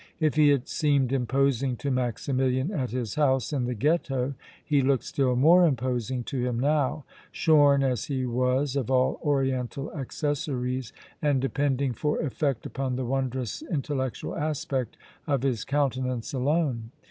If 0.19 0.33
he 0.33 0.47
had 0.49 0.67
seemed 0.67 1.11
imposing 1.13 1.75
to 1.77 1.91
Maximilian 1.91 2.71
at 2.71 2.89
his 2.89 3.13
house 3.13 3.53
in 3.53 3.65
the 3.65 3.75
Ghetto, 3.75 4.33
he 4.65 4.81
looked 4.81 5.03
still 5.03 5.35
more 5.35 5.63
imposing 5.67 6.23
to 6.23 6.39
him 6.43 6.59
now, 6.59 7.05
shorn 7.31 7.83
as 7.83 8.05
he 8.05 8.25
was 8.25 8.75
of 8.75 8.89
all 8.89 9.19
oriental 9.23 9.95
accessories 9.95 10.91
and 11.21 11.39
depending 11.39 11.93
for 11.93 12.19
effect 12.19 12.65
upon 12.65 12.95
the 12.95 13.05
wondrous 13.05 13.61
intellectual 13.61 14.35
aspect 14.35 14.97
of 15.27 15.43
his 15.43 15.63
countenance 15.63 16.33
alone. 16.33 16.89